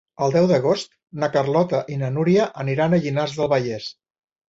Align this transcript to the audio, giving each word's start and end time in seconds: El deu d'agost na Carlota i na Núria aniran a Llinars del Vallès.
El 0.27 0.31
deu 0.35 0.45
d'agost 0.51 0.95
na 1.25 1.29
Carlota 1.35 1.83
i 1.97 2.01
na 2.01 2.11
Núria 2.17 2.51
aniran 2.67 2.97
a 2.97 3.03
Llinars 3.07 3.41
del 3.41 3.55
Vallès. 3.57 3.97